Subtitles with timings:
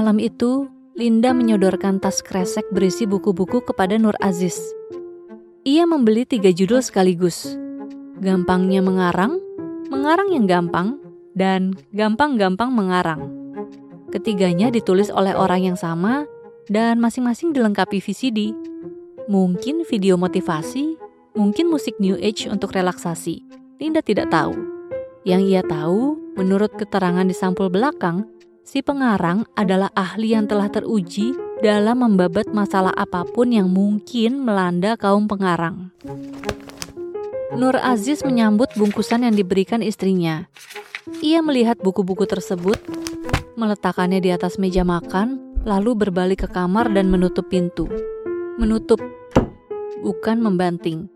[0.00, 0.64] Malam itu,
[0.96, 4.56] Linda menyodorkan tas kresek berisi buku-buku kepada Nur Aziz.
[5.68, 7.52] Ia membeli tiga judul sekaligus.
[8.16, 9.36] Gampangnya mengarang,
[9.92, 10.96] mengarang yang gampang,
[11.36, 13.28] dan gampang-gampang mengarang.
[14.08, 16.24] Ketiganya ditulis oleh orang yang sama
[16.72, 18.56] dan masing-masing dilengkapi VCD.
[19.28, 20.96] Mungkin video motivasi,
[21.36, 23.44] mungkin musik New Age untuk relaksasi.
[23.76, 24.56] Linda tidak tahu.
[25.28, 28.39] Yang ia tahu, menurut keterangan di sampul belakang,
[28.70, 34.94] si pengarang adalah ahli yang telah teruji dalam membabat masalah apa pun yang mungkin melanda
[34.94, 35.90] kaum pengarang.
[37.50, 40.46] Nur Aziz menyambut bungkusan yang diberikan istrinya.
[41.18, 42.78] Ia melihat buku-buku tersebut,
[43.58, 47.90] meletakkannya di atas meja makan, lalu berbalik ke kamar dan menutup pintu.
[48.54, 49.02] Menutup,
[50.06, 51.10] bukan membanting.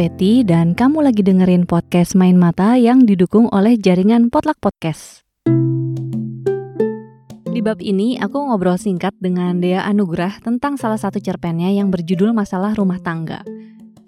[0.00, 5.28] Peti dan kamu lagi dengerin podcast Main Mata yang didukung oleh jaringan Potluck Podcast.
[7.44, 12.32] Di bab ini, aku ngobrol singkat dengan Dea Anugrah tentang salah satu cerpennya yang berjudul
[12.32, 13.44] Masalah Rumah Tangga.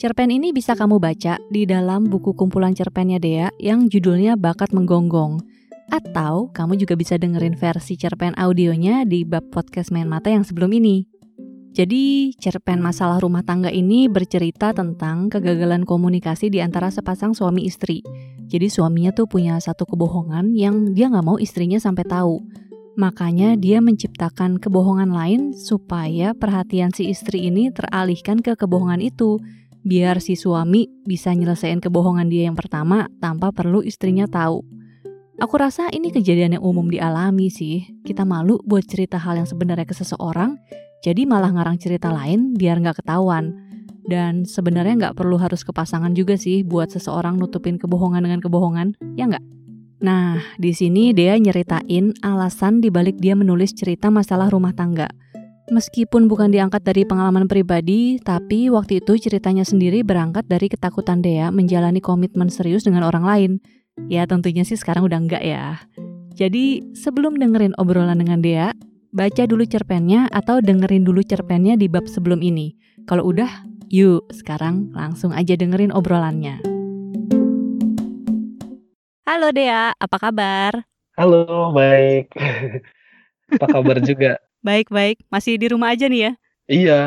[0.01, 5.45] Cerpen ini bisa kamu baca di dalam buku kumpulan cerpennya Dea yang judulnya Bakat Menggonggong.
[5.93, 10.73] Atau kamu juga bisa dengerin versi cerpen audionya di bab podcast Main Mata yang sebelum
[10.73, 11.12] ini.
[11.73, 18.05] Jadi, cerpen masalah rumah tangga ini bercerita tentang kegagalan komunikasi di antara sepasang suami istri.
[18.53, 22.45] Jadi suaminya tuh punya satu kebohongan yang dia nggak mau istrinya sampai tahu.
[23.01, 29.41] Makanya dia menciptakan kebohongan lain supaya perhatian si istri ini teralihkan ke kebohongan itu.
[29.81, 34.61] Biar si suami bisa nyelesain kebohongan dia yang pertama tanpa perlu istrinya tahu.
[35.41, 37.89] Aku rasa ini kejadian yang umum dialami sih.
[38.05, 40.61] Kita malu buat cerita hal yang sebenarnya ke seseorang,
[41.03, 43.59] jadi malah ngarang cerita lain biar nggak ketahuan.
[44.03, 48.95] Dan sebenarnya nggak perlu harus ke pasangan juga sih buat seseorang nutupin kebohongan dengan kebohongan,
[49.15, 49.43] ya nggak?
[50.03, 55.07] Nah, di sini dia nyeritain alasan dibalik dia menulis cerita masalah rumah tangga.
[55.71, 61.55] Meskipun bukan diangkat dari pengalaman pribadi, tapi waktu itu ceritanya sendiri berangkat dari ketakutan Dea
[61.55, 63.51] menjalani komitmen serius dengan orang lain.
[64.11, 65.79] Ya tentunya sih sekarang udah enggak ya.
[66.35, 68.75] Jadi sebelum dengerin obrolan dengan Dea,
[69.13, 72.73] baca dulu cerpennya atau dengerin dulu cerpennya di bab sebelum ini.
[73.05, 76.65] Kalau udah, yuk sekarang langsung aja dengerin obrolannya.
[79.29, 80.89] Halo Dea, apa kabar?
[81.13, 82.33] Halo, baik.
[83.53, 84.41] Apa kabar juga?
[84.65, 86.33] Baik-baik, masih di rumah aja nih ya?
[86.73, 87.01] Iya,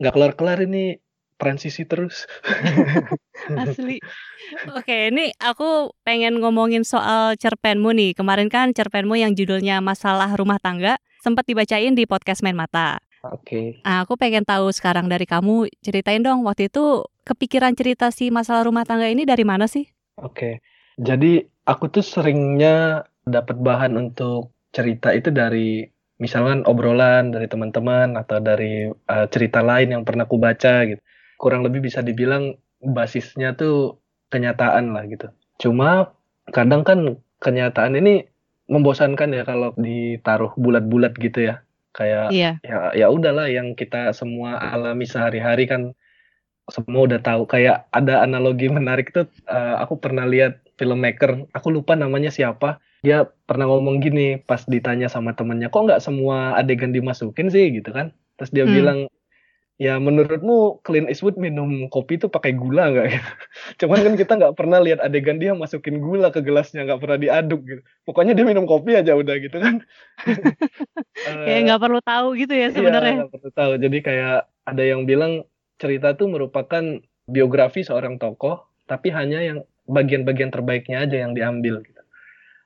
[0.00, 0.96] nggak kelar-kelar ini
[1.36, 2.24] transisi terus.
[3.60, 4.00] Asli.
[4.72, 8.16] Oke, ini aku pengen ngomongin soal cerpenmu nih.
[8.16, 12.98] Kemarin kan cerpenmu yang judulnya Masalah Rumah Tangga sempat dibacain di podcast Main Mata.
[13.20, 13.84] Oke.
[13.84, 18.64] Nah, aku pengen tahu sekarang dari kamu, ceritain dong waktu itu kepikiran cerita si masalah
[18.64, 19.84] rumah tangga ini dari mana sih?
[20.16, 20.64] Oke.
[20.96, 25.84] Jadi aku tuh seringnya dapat bahan untuk cerita itu dari
[26.20, 31.00] misalkan obrolan dari teman-teman atau dari uh, cerita lain yang pernah aku baca gitu.
[31.40, 34.00] Kurang lebih bisa dibilang basisnya tuh
[34.32, 35.28] kenyataan lah gitu.
[35.60, 36.16] Cuma
[36.52, 38.28] kadang kan kenyataan ini
[38.70, 41.60] membosankan ya kalau ditaruh bulat-bulat gitu ya.
[41.90, 42.50] Kayak Iya.
[42.62, 45.90] ya ya udahlah yang kita semua alami sehari-hari kan
[46.70, 47.50] semua udah tahu.
[47.50, 52.78] Kayak ada analogi menarik tuh uh, aku pernah lihat filmmaker, aku lupa namanya siapa.
[53.02, 57.90] Dia pernah ngomong gini pas ditanya sama temennya, kok nggak semua adegan dimasukin sih gitu
[57.90, 58.12] kan?
[58.38, 58.72] Terus dia Hmm.
[58.72, 58.98] bilang,
[59.80, 63.06] ya menurutmu Clint Eastwood minum kopi itu pakai gula nggak?
[63.80, 67.60] Cuman kan kita nggak pernah lihat adegan dia masukin gula ke gelasnya, nggak pernah diaduk
[67.64, 67.80] gitu.
[68.04, 69.74] Pokoknya dia minum kopi aja udah gitu kan.
[71.44, 73.12] Kayak Eh, nggak perlu tahu gitu ya Iya, sebenarnya.
[73.24, 73.72] nggak perlu tahu.
[73.84, 74.34] Jadi kayak
[74.68, 75.32] ada yang bilang
[75.80, 76.84] cerita itu merupakan
[77.24, 79.58] biografi seorang tokoh, tapi hanya yang
[79.88, 81.99] bagian-bagian terbaiknya aja yang diambil gitu.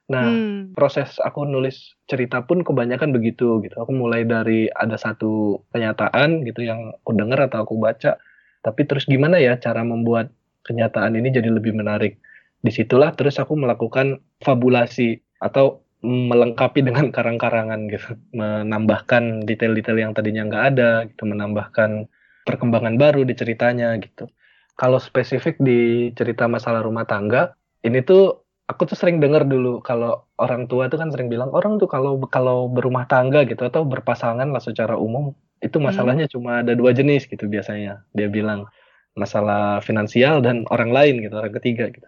[0.05, 0.77] Nah, Hmm.
[0.77, 3.73] proses aku nulis cerita pun kebanyakan begitu gitu.
[3.81, 8.21] Aku mulai dari ada satu kenyataan gitu yang aku dengar atau aku baca,
[8.61, 10.29] tapi terus gimana ya cara membuat
[10.69, 12.21] kenyataan ini jadi lebih menarik.
[12.61, 20.45] Di situlah terus aku melakukan fabulasi atau melengkapi dengan karang-karangan gitu, menambahkan detail-detail yang tadinya
[20.45, 22.05] nggak ada, gitu, menambahkan
[22.45, 24.29] perkembangan baru di ceritanya gitu.
[24.77, 27.57] Kalau spesifik di cerita masalah rumah tangga,
[27.89, 31.77] ini tuh aku tuh sering dengar dulu kalau orang tua tuh kan sering bilang orang
[31.77, 35.89] tuh kalau kalau berumah tangga gitu atau berpasangan lah secara umum itu Hmm.
[35.93, 38.05] masalahnya cuma ada dua jenis gitu biasanya.
[38.13, 38.69] Dia bilang
[39.17, 42.05] masalah finansial dan orang lain gitu, orang ketiga gitu.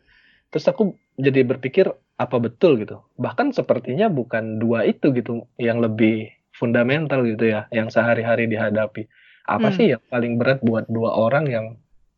[0.52, 0.82] Terus aku
[1.16, 3.00] jadi berpikir apa betul gitu.
[3.20, 9.06] Bahkan sepertinya bukan dua itu gitu yang lebih fundamental gitu ya, yang sehari-hari dihadapi.
[9.46, 9.76] Apa Hmm.
[9.76, 11.66] sih yang paling berat buat dua orang yang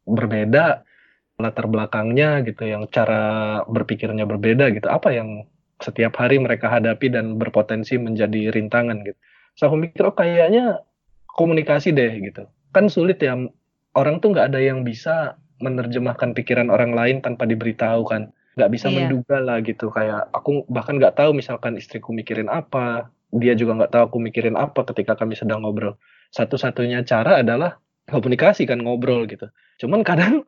[0.09, 0.88] berbeda
[1.39, 4.91] latar belakangnya gitu, yang cara berpikirnya berbeda gitu.
[4.91, 5.47] Apa yang
[5.79, 9.19] setiap hari mereka hadapi dan berpotensi menjadi rintangan gitu.
[9.55, 10.83] So aku mikir oh kayaknya
[11.39, 12.51] komunikasi deh gitu.
[12.75, 13.39] Kan sulit ya
[13.95, 18.35] orang tuh nggak ada yang bisa menerjemahkan pikiran orang lain tanpa diberitahu kan.
[18.59, 19.07] Nggak bisa Iya.
[19.07, 23.95] menduga lah gitu kayak aku bahkan nggak tahu misalkan istriku mikirin apa, dia juga nggak
[23.95, 25.95] tahu aku mikirin apa ketika kami sedang ngobrol.
[26.35, 27.79] Satu-satunya cara adalah
[28.11, 29.47] komunikasi kan ngobrol gitu.
[29.79, 30.43] Cuman kadang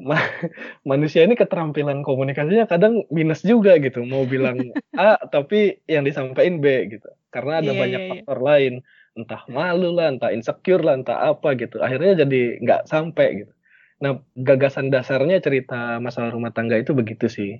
[0.00, 0.18] ma
[0.90, 4.02] manusia ini keterampilan komunikasinya kadang minus juga gitu.
[4.02, 4.58] Mau bilang
[4.98, 7.08] A tapi yang disampaikan B gitu.
[7.30, 8.12] Karena ada Iya, banyak iya, iya.
[8.22, 8.72] faktor lain,
[9.14, 11.82] entah malu lah, entah insecure lah, entah apa gitu.
[11.82, 13.52] Akhirnya jadi nggak sampai gitu.
[13.98, 17.58] Nah, gagasan dasarnya cerita masalah rumah tangga itu begitu sih.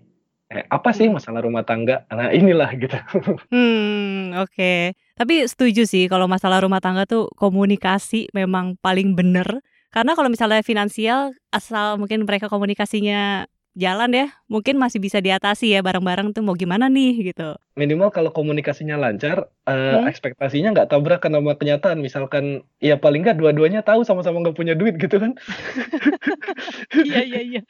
[0.53, 1.17] Eh, apa sih Hmm.
[1.19, 2.05] masalah rumah tangga?
[2.13, 2.95] Nah, inilah gitu.
[3.51, 4.95] Hmm, oke.
[5.15, 9.63] Tapi setuju sih kalau masalah rumah tangga tuh komunikasi memang paling bener.
[9.95, 15.83] Karena kalau misalnya finansial, asal mungkin mereka komunikasinya jalan ya, mungkin masih bisa diatasi ya
[15.83, 17.59] bareng-bareng tuh mau gimana nih gitu.
[17.75, 20.07] Minimal kalau komunikasinya lancar, eh, Hmm.
[20.07, 21.99] ekspektasinya nggak tabrakan sama kenyataan.
[21.99, 25.35] Misalkan, ya paling nggak dua-duanya tahu sama-sama nggak punya duit gitu kan.
[26.95, 27.61] Iya iya iya.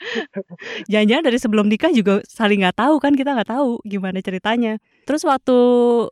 [0.93, 4.77] Jangan-jangan dari sebelum nikah juga saling nggak tahu kan kita nggak tahu gimana ceritanya.
[5.09, 5.57] Terus waktu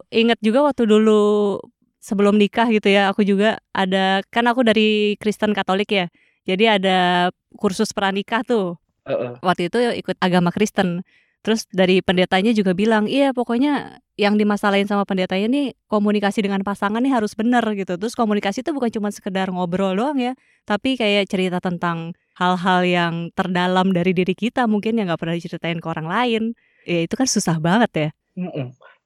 [0.09, 1.61] inget juga waktu dulu
[2.03, 6.07] sebelum nikah gitu ya, aku juga ada kan aku dari Kristen Katolik ya.
[6.43, 8.75] Jadi ada kursus pranikah tuh.
[9.07, 9.39] Heeh.
[9.39, 11.07] Waktu itu ikut agama Kristen.
[11.43, 17.03] Terus dari pendetanya juga bilang, iya pokoknya yang dimasalahin sama pendetanya nih komunikasi dengan pasangan
[17.03, 17.99] nih harus bener gitu.
[17.99, 23.15] Terus komunikasi itu bukan cuma sekedar ngobrol doang ya, tapi kayak cerita tentang hal-hal yang
[23.35, 26.43] terdalam dari diri kita mungkin yang nggak pernah diceritain ke orang lain.
[26.87, 28.09] Ya itu kan susah banget ya.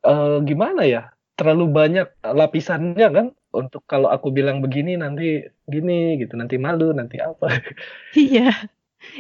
[0.04, 1.15] Eh, gimana ya?
[1.36, 2.06] Terlalu banyak
[2.40, 3.26] lapisannya kan.
[3.56, 5.22] Untuk kalau aku bilang begini nanti
[5.72, 7.46] gini gitu, nanti malu, nanti apa.
[8.16, 8.42] Iya.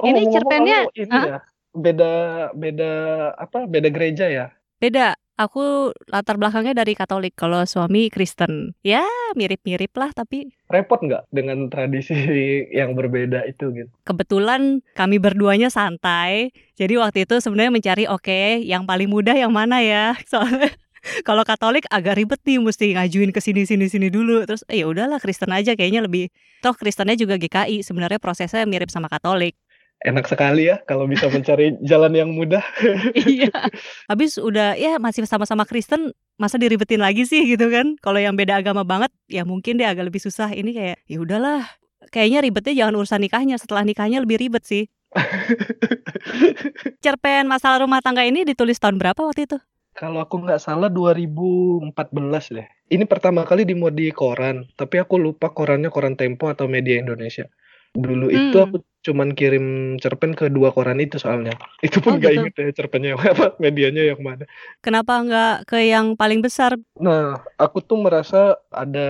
[0.02, 1.26] Oh, Ini cerpennya, ini Hah?
[1.30, 1.36] ya,
[1.84, 2.04] beda
[2.62, 2.84] beda
[3.44, 3.58] apa?
[3.72, 4.44] Beda gereja ya?
[4.80, 5.16] Beda.
[5.36, 8.72] Aku latar belakangnya dari Katolik, kalau suami Kristen.
[8.80, 9.04] Ya
[9.36, 12.16] mirip-mirip lah tapi Repot nggak dengan tradisi
[12.78, 13.92] yang berbeda itu gitu?
[14.06, 14.62] kebetulan
[14.98, 16.54] kami berduanya santai.
[16.78, 20.14] Jadi waktu itu sebenarnya mencari oke, yang paling mudah yang mana ya?
[20.30, 20.70] Soalnya
[21.22, 24.42] kalau Katolik agak ribet nih mesti ngajuin ke sini sini sini dulu.
[24.46, 26.30] Terus eh ya udahlah Kristen aja kayaknya lebih
[26.60, 27.82] toh Kristennya juga GKI.
[27.86, 29.56] Sebenarnya prosesnya mirip sama Katolik.
[30.04, 32.60] Enak sekali ya kalau bisa mencari jalan yang mudah.
[33.16, 33.48] iya.
[34.12, 37.96] Habis udah ya masih sama-sama Kristen, masa diribetin lagi sih gitu kan?
[38.04, 40.52] Kalau yang beda agama banget ya mungkin dia agak lebih susah.
[40.52, 41.64] Ini kayak ya udahlah.
[42.12, 44.86] Kayaknya ribetnya jangan urusan nikahnya, setelah nikahnya lebih ribet sih.
[47.04, 49.58] Cerpen masalah rumah tangga ini ditulis tahun berapa waktu itu?
[49.96, 52.66] Kalau aku nggak salah 2014 deh.
[52.86, 57.48] Ini pertama kali dimuat di koran, tapi aku lupa korannya koran Tempo atau Media Indonesia.
[57.96, 58.64] Dulu itu Hmm.
[58.64, 58.76] aku
[59.06, 61.54] cuman kirim cerpen ke dua koran itu soalnya.
[61.86, 62.40] Itu Oh pun nggak gitu.
[62.44, 64.44] inget ya cerpennya yang apa, medianya yang mana.
[64.84, 66.76] Kenapa nggak ke yang paling besar?
[66.96, 69.00] Nah, aku tuh merasa ada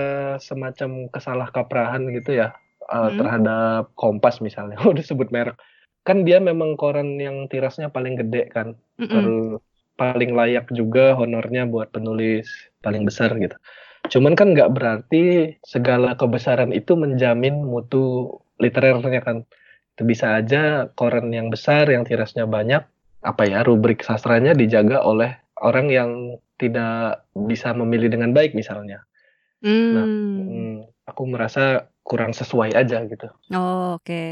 [0.43, 2.47] semacam kesalah kaprahan gitu ya
[2.91, 3.17] eh, Hmm.
[3.19, 4.75] terhadap Kompas misalnya.
[4.91, 5.55] Udah sebut merek.
[6.07, 8.67] Kan dia memang koran yang tirasnya paling gede kan.
[8.99, 9.07] Mm-mm.
[9.11, 9.59] Terus
[9.97, 12.47] paling layak juga honornya buat penulis
[12.85, 13.57] paling besar gitu.
[14.07, 19.43] Cuman kan nggak berarti segala kebesaran itu menjamin mutu literernya kan.
[19.97, 22.85] Itu bisa aja koran yang besar yang tirasnya banyak,
[23.25, 26.11] apa ya rubrik sastranya dijaga oleh orang yang
[26.61, 29.03] tidak bisa memilih dengan baik misalnya.
[29.65, 30.37] Nah, Hmm.
[30.37, 30.77] mm,
[31.09, 33.27] aku merasa kurang sesuai aja gitu.
[33.51, 34.23] Oh, Oke.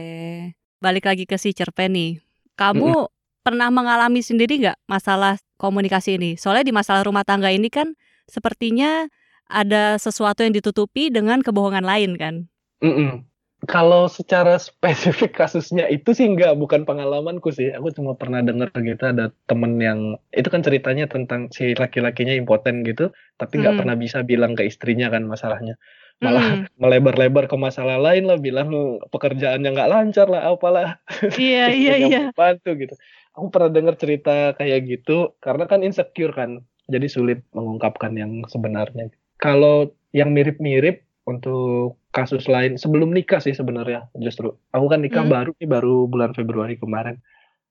[0.78, 2.12] Balik lagi ke si cerpen nih.
[2.56, 3.10] Kamu
[3.46, 6.32] pernah mengalami sendiri nggak masalah komunikasi ini?
[6.42, 7.94] Soalnya di masalah rumah tangga ini kan
[8.26, 9.06] sepertinya
[9.46, 12.36] ada sesuatu yang ditutupi dengan kebohongan lain kan?
[12.84, 13.24] Mm-mm.
[13.66, 17.74] Kalau secara spesifik kasusnya itu sih nggak, bukan pengalamanku sih.
[17.78, 20.00] Aku cuma pernah dengar gitu ada temen yang
[20.34, 23.80] itu kan ceritanya tentang si laki-lakinya impoten gitu, tapi nggak Mm-mm.
[23.82, 25.78] pernah bisa bilang ke istrinya kan masalahnya.
[26.24, 26.70] Malah Mm-mm.
[26.82, 28.70] melebar-lebar ke masalah lain lah, bilang
[29.14, 31.02] pekerjaannya nggak lancar lah, apalah.
[31.38, 32.22] Iya iya iya.
[32.38, 32.96] bantu gitu.
[33.36, 39.12] Aku pernah dengar cerita kayak gitu karena kan insecure kan, jadi sulit mengungkapkan yang sebenarnya.
[39.38, 44.56] Kalau yang mirip-mirip untuk kasus lain sebelum nikah sih sebenarnya justru.
[44.72, 45.34] Aku kan nikah Hmm.
[45.36, 47.20] baru nih baru bulan Februari kemarin.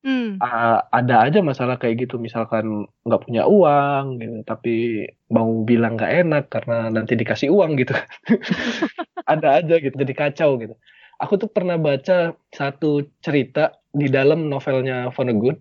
[0.05, 0.37] Hmm.
[0.37, 6.13] A- ada aja masalah kayak gitu misalkan nggak punya uang gitu tapi mau bilang nggak
[6.29, 7.97] enak karena nanti dikasih uang gitu
[9.33, 10.77] ada aja gitu jadi kacau gitu
[11.25, 15.57] aku tuh pernah baca satu cerita di dalam novelnya Vonnegut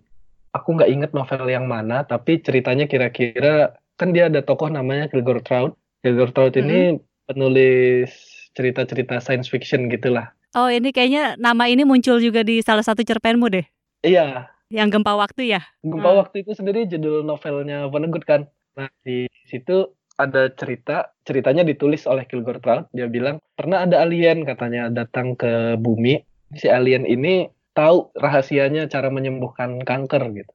[0.52, 5.40] aku nggak inget novel yang mana tapi ceritanya kira-kira kan dia ada tokoh namanya Gregor
[5.40, 5.72] Traut
[6.04, 8.12] Gilbert Trout ini penulis
[8.54, 10.30] cerita-cerita science fiction gitulah.
[10.54, 13.66] Oh, ini kayaknya nama ini muncul juga di salah satu cerpenmu deh.
[14.04, 15.64] Iya, Yang Gempa Waktu ya?
[15.82, 16.20] Gempa Hmm.
[16.22, 18.46] Waktu itu sendiri judul novelnya Vonnegut kan.
[18.76, 22.86] Nah, di situ ada cerita, ceritanya ditulis oleh Kilgore Trout.
[22.94, 26.22] Dia bilang, pernah ada alien katanya datang ke bumi.
[26.54, 30.52] Si alien ini tahu rahasianya cara menyembuhkan kanker gitu.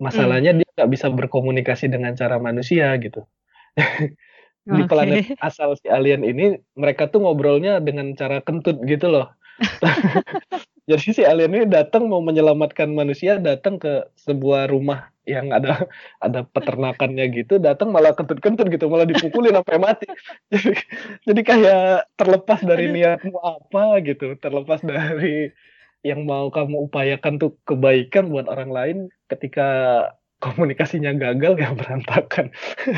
[0.00, 3.24] Masalahnya dia nggak bisa berkomunikasi dengan cara manusia gitu.
[4.60, 9.32] Di planet asal si alien ini, mereka tuh ngobrolnya dengan cara kentut gitu loh.
[10.90, 15.86] Jadi si alien ini datang mau menyelamatkan manusia, datang ke sebuah rumah yang ada
[16.26, 20.06] ada peternakannya gitu, datang malah kentut-kentut gitu, malah dipukulin sampai mati.
[20.52, 20.74] Jadi,
[21.22, 21.86] jadi kayak
[22.18, 25.54] terlepas dari niatmu apa gitu, terlepas dari
[26.02, 28.96] yang mau kamu upayakan tuh kebaikan buat orang lain,
[29.30, 29.68] ketika
[30.40, 32.48] komunikasinya gagal ya berantakan.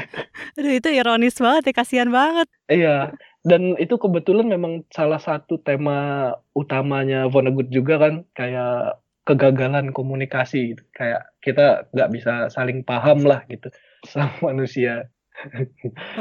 [0.57, 2.47] Aduh itu ironis banget ya, kasihan banget.
[2.71, 3.11] Iya,
[3.43, 10.83] dan itu kebetulan memang salah satu tema utamanya Vonnegut juga kan, kayak kegagalan komunikasi gitu.
[10.95, 13.71] Kayak kita nggak bisa saling paham lah gitu
[14.11, 15.11] sama manusia.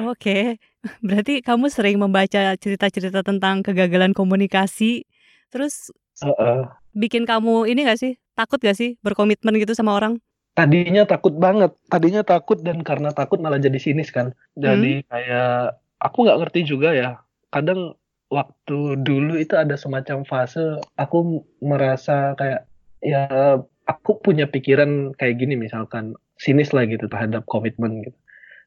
[0.01, 0.58] Oke,
[1.06, 5.06] berarti kamu sering membaca cerita-cerita tentang kegagalan komunikasi,
[5.54, 5.94] terus
[6.25, 6.66] Heeh.
[6.98, 10.18] bikin kamu ini gak sih, takut gak sih berkomitmen gitu sama orang?
[10.51, 14.36] Tadinya takut banget, tadinya takut dan karena takut malah jadi sinis kan.
[14.60, 17.10] Jadi kayak aku nggak ngerti juga ya.
[17.53, 17.96] Kadang
[18.31, 22.63] waktu dulu itu ada semacam fase aku merasa kayak
[23.03, 28.17] ya aku punya pikiran kayak gini misalkan sinis lah gitu terhadap komitmen gitu.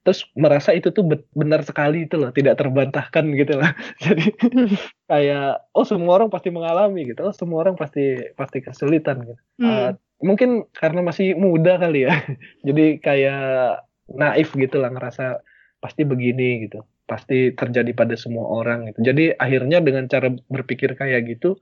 [0.05, 1.01] Terus merasa itu tuh
[1.33, 3.73] benar sekali itu loh, tidak terbantahkan gitu lah.
[4.05, 4.31] Jadi
[5.11, 9.43] kayak oh semua orang pasti mengalami gitu, oh semua orang pasti pasti kesulitan gitu.
[9.59, 9.67] Hmm.
[9.67, 9.93] Uh,
[10.25, 12.17] mungkin karena masih muda kali ya
[12.67, 15.45] jadi kayak naif gitu lah ngerasa
[15.85, 21.29] pasti begini gitu pasti terjadi pada semua orang gitu jadi akhirnya dengan cara berpikir kayak
[21.37, 21.57] gitu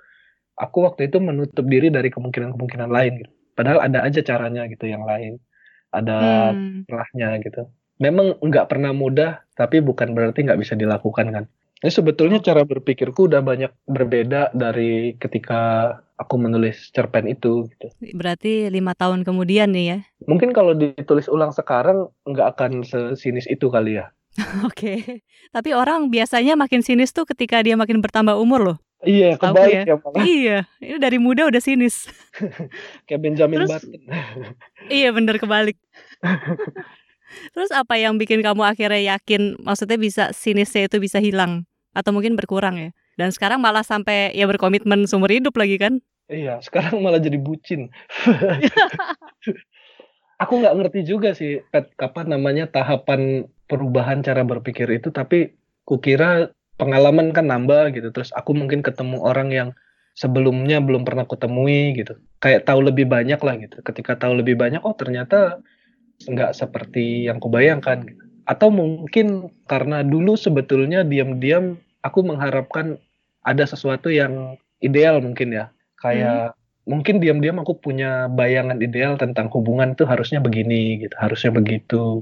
[0.58, 5.04] aku waktu itu menutup diri dari kemungkinan-kemungkinan lain gitu padahal ada aja caranya gitu yang
[5.04, 5.38] lain
[5.92, 6.84] ada Hmm.
[6.88, 7.62] celahnya gitu
[8.00, 11.44] memang nggak pernah mudah tapi bukan berarti nggak bisa dilakukan kan
[11.82, 18.70] ini sebetulnya cara berpikirku udah banyak berbeda dari ketika aku menulis cerpen itu gitu Berarti
[18.70, 19.98] lima tahun kemudian nih ya.
[20.30, 24.14] Mungkin kalau ditulis ulang sekarang nggak akan sesinis itu kali ya.
[24.68, 25.20] Oke,
[25.52, 28.78] tapi orang biasanya makin sinis tuh ketika dia makin bertambah umur loh.
[29.02, 29.82] Iya, kebalik ya?
[29.84, 32.06] ya malah Iya, ini dari muda udah sinis.
[33.10, 34.00] kayak Benjamin Terus- Button.
[35.02, 35.76] Iya bener kebalik.
[37.52, 42.38] Terus apa yang bikin kamu akhirnya yakin, maksudnya bisa sinisnya itu bisa hilang atau mungkin
[42.38, 42.90] berkurang ya?
[43.18, 46.00] Dan sekarang malah sampai ya berkomitmen seumur hidup lagi kan?
[46.32, 47.90] Iya, sekarang malah jadi bucin.
[50.40, 55.56] Aku nggak ngerti juga sih, Pet, kapan namanya tahapan perubahan cara berpikir itu, tapi
[55.88, 58.12] kukira pengalaman kan nambah gitu.
[58.12, 59.68] Terus aku mungkin ketemu orang yang
[60.12, 62.20] sebelumnya belum pernah kutemui gitu.
[62.44, 63.80] Kayak tahu lebih banyak lah gitu.
[63.80, 65.64] Ketika tahu lebih banyak, oh ternyata
[66.28, 68.22] nggak seperti yang kubayangkan gitu.
[68.44, 72.98] Atau mungkin karena dulu sebetulnya diam-diam aku mengharapkan
[73.42, 75.72] ada sesuatu yang ideal mungkin ya.
[75.96, 82.20] Kayak mungkin diam-diam aku punya bayangan ideal tentang hubungan tuh harusnya begini gitu, harusnya begitu.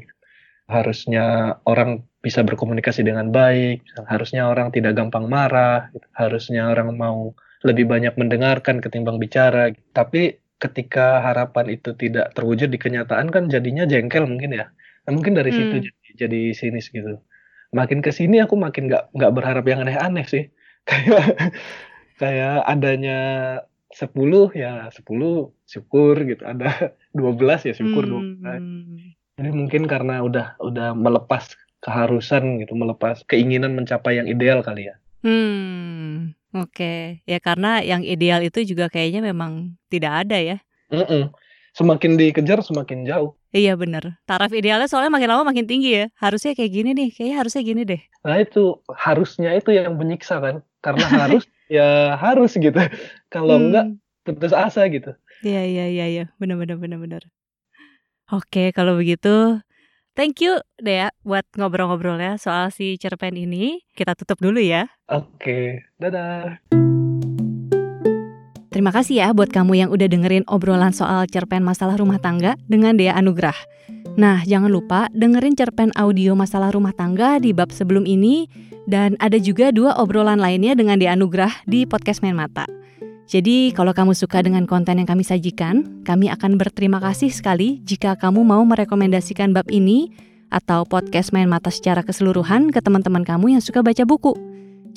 [0.71, 1.25] Harusnya
[1.67, 1.91] orang
[2.23, 6.07] bisa berkomunikasi dengan baik, harusnya orang tidak gampang marah, gitu.
[6.15, 7.33] harusnya orang mau
[7.65, 9.73] lebih banyak mendengarkan ketimbang bicara.
[9.75, 9.83] gitu.
[9.93, 10.23] Tapi
[10.61, 14.69] ketika harapan itu tidak terwujud di kenyataan kan jadinya jengkel mungkin ya.
[15.09, 15.85] Nah, mungkin dari situ Hmm.
[15.89, 17.19] jadi, jadi sinis gitu.
[17.73, 20.45] Makin ke sini aku makin nggak nggak berharap yang aneh-aneh sih.
[20.91, 21.55] Kayak
[22.21, 23.19] kayak adanya
[23.93, 26.43] 10 ya 10 syukur gitu.
[26.45, 29.20] Ada 12 ya syukur 12.
[29.41, 35.01] Jadi mungkin karena udah udah melepas keharusan gitu, melepas keinginan mencapai yang ideal kali ya.
[35.25, 37.25] Hmm, oke.
[37.25, 40.57] Ya karena yang ideal itu juga kayaknya memang tidak ada ya.
[40.93, 41.33] Mm-mm.
[41.73, 43.33] Semakin dikejar semakin jauh.
[43.57, 44.21] Iya bener.
[44.29, 46.07] Taraf idealnya soalnya makin lama makin tinggi ya.
[46.21, 48.01] Harusnya kayak gini nih, kayaknya harusnya gini deh.
[48.21, 50.61] Nah itu harusnya itu yang menyiksa kan.
[50.85, 52.77] Karena harus ya harus gitu.
[53.33, 53.73] Kalau Hmm.
[53.73, 53.87] enggak
[54.29, 55.17] putus asa gitu.
[55.41, 57.23] Iya iya iya iya, benar benar benar benar.
[58.31, 59.59] Oke, kalau begitu
[60.15, 63.83] thank you Dea buat ngobrol-ngobrolnya soal si cerpen ini.
[63.91, 64.87] Kita tutup dulu ya.
[65.11, 66.63] Oke, dadah.
[68.71, 72.95] Terima kasih ya buat kamu yang udah dengerin obrolan soal cerpen masalah rumah tangga dengan
[72.95, 73.59] Dea Anugrah.
[74.15, 78.47] Nah, jangan lupa dengerin cerpen audio masalah rumah tangga di bab sebelum ini
[78.87, 82.80] dan ada juga dua obrolan lainnya dengan Dea Anugrah di podcast Main Mata.
[83.31, 88.19] Jadi, kalau kamu suka dengan konten yang kami sajikan, kami akan berterima kasih sekali jika
[88.19, 90.11] kamu mau merekomendasikan bab ini
[90.51, 94.35] atau podcast Main Mata secara keseluruhan ke teman-teman kamu yang suka baca buku.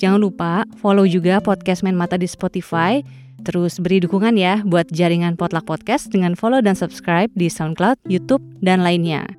[0.02, 3.06] Jangan lupa follow juga podcast Main Mata di Spotify.
[3.46, 8.42] Terus beri dukungan ya buat jaringan Potluck Podcast dengan follow dan subscribe di SoundCloud, YouTube,
[8.58, 9.30] dan lainnya.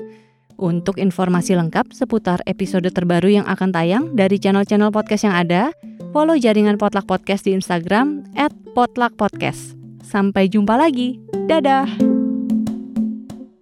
[0.56, 5.76] Untuk informasi lengkap seputar episode terbaru yang akan tayang dari channel-channel podcast yang ada,
[6.16, 8.24] follow jaringan Potluck Podcast di Instagram
[8.72, 9.76] @potluckpodcast.
[10.00, 11.20] Sampai jumpa lagi.
[11.52, 12.15] Dadah.